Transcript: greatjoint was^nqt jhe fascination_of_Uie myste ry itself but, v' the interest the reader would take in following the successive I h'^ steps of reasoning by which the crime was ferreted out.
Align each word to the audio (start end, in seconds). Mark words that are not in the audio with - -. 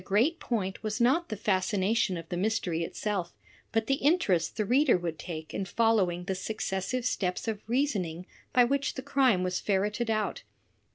greatjoint 0.03 0.79
was^nqt 0.81 1.27
jhe 1.27 1.37
fascination_of_Uie 1.37 2.27
myste 2.43 2.65
ry 2.71 2.79
itself 2.79 3.35
but, 3.71 3.85
v' 3.85 3.89
the 3.99 4.03
interest 4.03 4.57
the 4.57 4.65
reader 4.65 4.97
would 4.97 5.19
take 5.19 5.53
in 5.53 5.63
following 5.63 6.23
the 6.23 6.33
successive 6.33 7.01
I 7.01 7.01
h'^ 7.01 7.05
steps 7.05 7.47
of 7.47 7.61
reasoning 7.67 8.25
by 8.51 8.63
which 8.63 8.95
the 8.95 9.03
crime 9.03 9.43
was 9.43 9.59
ferreted 9.59 10.09
out. 10.09 10.41